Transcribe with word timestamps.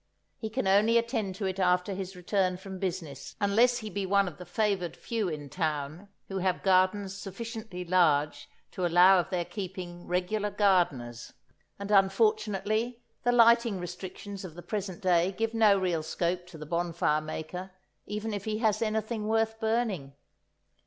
He 0.39 0.49
can 0.49 0.67
only 0.67 0.97
attend 0.97 1.35
to 1.35 1.45
it 1.45 1.59
after 1.59 1.93
his 1.93 2.15
return 2.15 2.57
from 2.57 2.79
business, 2.79 3.35
unless 3.39 3.77
he 3.77 3.89
be 3.91 4.03
one 4.03 4.27
of 4.27 4.39
the 4.39 4.47
favoured 4.47 4.97
few 4.97 5.29
in 5.29 5.47
town 5.47 6.07
who 6.27 6.39
have 6.39 6.63
gardens 6.63 7.15
sufficiently 7.15 7.85
large 7.85 8.49
to 8.71 8.83
allow 8.83 9.19
of 9.19 9.29
their 9.29 9.45
keeping 9.45 10.07
regular 10.07 10.49
gardeners. 10.49 11.33
And 11.77 11.91
unfortunately 11.91 13.03
the 13.21 13.31
lighting 13.31 13.79
restrictions 13.79 14.43
of 14.43 14.55
the 14.55 14.63
present 14.63 15.03
day 15.03 15.33
give 15.33 15.53
no 15.53 15.77
real 15.77 16.01
scope 16.01 16.47
to 16.47 16.57
the 16.57 16.65
bonfire 16.65 17.21
maker—even 17.21 18.33
if 18.33 18.45
he 18.45 18.57
has 18.57 18.81
anything 18.81 19.27
worth 19.27 19.59
burning. 19.59 20.13